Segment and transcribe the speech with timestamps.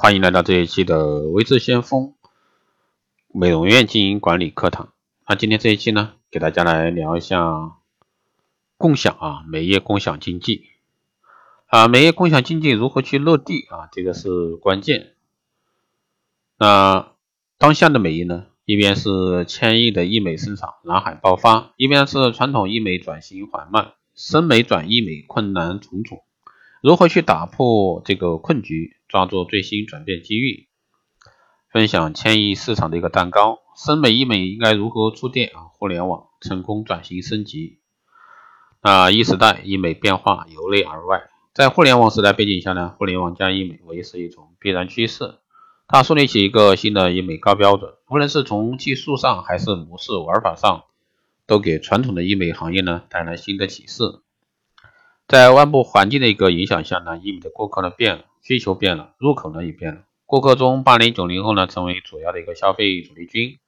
[0.00, 2.14] 欢迎来到这一期的微智先锋
[3.34, 4.92] 美容院经营管理课堂。
[5.26, 7.72] 那今天这一期呢，给大家来聊一下
[8.76, 10.66] 共享啊，美业共享经济
[11.66, 15.14] 啊，美业共享经济如何去落地啊，这个是关键。
[16.58, 17.10] 那
[17.58, 26.22] 当下的美业呢，一边是千亿的医美市场蓝海爆发，一边是传统医美转型缓慢，生美转医美困难重重。
[26.80, 30.68] 如何去打破这个困局，抓住最新转变机遇？
[31.72, 35.68] 分享千亿市场的一个蛋糕，生美医美应该如何触电啊？
[35.72, 37.80] 互联网成功转型升级。
[38.80, 45.34] 那一时代医美变化由内而外，在互联网时代背景下呢，互联网加医美为是一种必然趋势。
[45.88, 50.84] 它树立起一个新的医美高标准，无论是从技术上还是模式玩法上，
[51.44, 54.20] 都给传统的医美行业呢带来新的启示。
[55.28, 60.00] 在外部环境的一个影响下呢，医美的顾客呢变了，需求变了，入口呢也变了。
[60.24, 63.58] 顾客中八零九零后呢成为主要的一个消费主力军，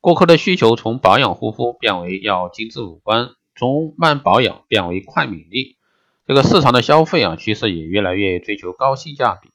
[0.00, 5.76] 顾客的需求从保养护肤变为要精致五官，从慢保养变为快美丽。
[6.26, 9.50] 这个市场的消费啊趋势也越来越追求高性价比。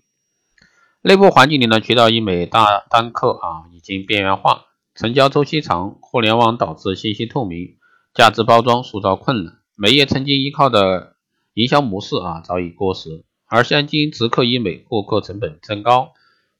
[1.02, 7.78] 内部环境里呢，渠道医美大单客啊已经边缘化，成交周期长，互联网导致信息透明，
[8.14, 11.11] 价值包装塑造困难，美业曾经依靠的。
[11.54, 16.14] 营销模式啊早已过时，而现今直客医美获客成本增高，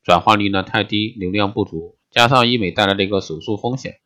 [0.04, 4.00] 转化率呢太低，流量不足，加上医美带来的一个手术风险，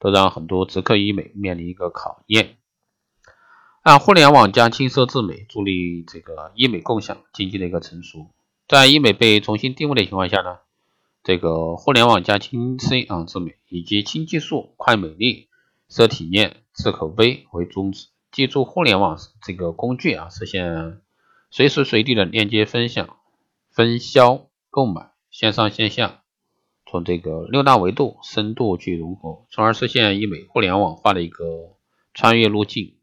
[0.00, 2.56] 都让很多直客医美面临一个考验。
[3.82, 8.26] 按互联网加轻奢智美助力这个医美共享经济的一个成熟，
[8.66, 10.58] 在医美被重新定位的情况下呢，
[11.22, 15.48] 这个互联网加轻奢啊智美以及轻技术、快美丽、
[15.88, 18.08] 奢体验、智口碑为宗旨。
[18.32, 21.02] 借助互联网这个工具啊，实现
[21.50, 23.16] 随时随地的链接、分享、
[23.70, 26.22] 分销、购买，线上线下，
[26.86, 31.76] 从这个六大维度深度去融合，从而实现医美互联网化的一个
[32.14, 32.96] 穿越路径。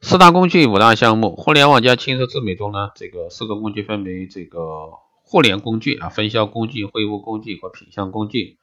[0.00, 4.92] 四大工具、五大项目，互联网加轻奢智美中呢，这个四个工具分为这个
[5.24, 8.58] 互联工具啊、分销工具、会务工具和品相工具，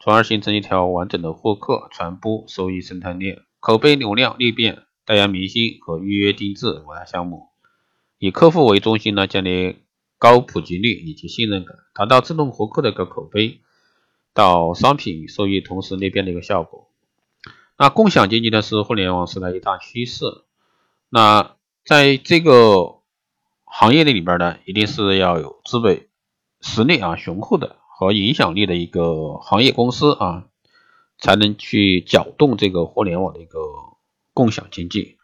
[0.00, 3.44] 从而形成一条完整的获客、传播、收益生态链。
[3.60, 7.50] 口碑、流量、裂变、代言明星和预约定制五大项目，
[8.18, 9.76] 以客户为中心呢，建立
[10.18, 13.60] 高普及率以及信任感，达到自动获客的一个口碑，
[14.32, 16.88] 到商品收益同时裂变的一个效果。
[17.76, 20.24] 那共享经济呢，是互联网时代一大趋势。
[21.10, 23.00] 那在这个
[23.64, 26.08] 行业的里边呢，一定是要有资本
[26.60, 30.46] 实力啊雄厚的和影响力的一个行业公司啊。
[31.20, 33.58] 才能去搅动这个互联网的一个
[34.32, 35.18] 共享经济。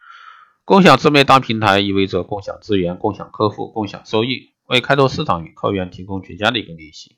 [0.63, 7.15] 共享自媒大平台意味着共享资源、共享客户、共享收益，为开拓市场与客源提供绝佳的一个利息，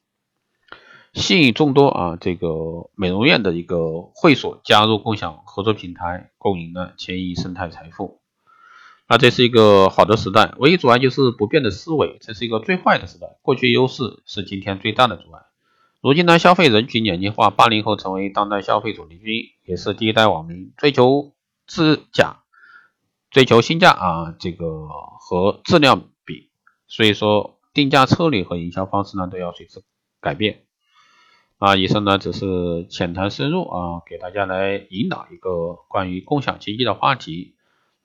[1.13, 8.21] 吸引众多啊这个美容院的一个会所加入共享合作平台，共赢了千亿生态财富。
[9.07, 13.39] 那这是一个好的时代，唯一阻碍就是不变的思维，这是一个最坏的时代。
[13.41, 15.41] 过去优势是今天最大的阻碍。
[16.01, 21.33] 如今呢，消费人群年轻化，八零后成为当代消费主力军，也是第一代网民，追求
[21.67, 22.37] 质价，
[23.29, 26.51] 追求性价啊，这个和质量比，
[26.87, 29.83] 所以说定价策略和营销方式呢都要随之
[30.21, 30.63] 改变。
[31.57, 37.55] 啊，以上呢只是浅谈深入啊，给大家来引导一个关于共享经济的话题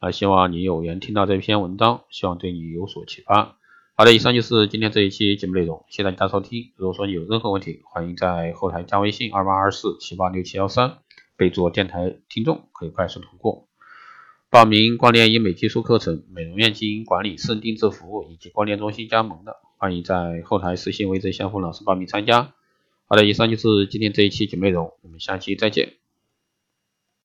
[0.00, 3.56] 啊，希望你有缘听到这篇文章，希望对你有所启发。
[3.96, 6.72] 好的，以上就是今天这一期节目内容，谢谢大家收听。
[6.74, 10.98] 如果说你有任何问题，欢迎在后台加微信二八二四七八六七幺三，
[11.36, 13.68] 备注电台听众，可以快速通过
[14.50, 22.52] 报名光电医美技术课程、美容院经营管理、私人定制服务以及光电中心加盟的，欢迎在后台私信微之相锋老师报名参加。
[23.06, 25.92] 好的，以上就是今天这一期节目内容，我们下期再见。